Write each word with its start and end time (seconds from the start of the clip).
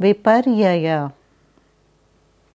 vipariyaya 0.00 1.12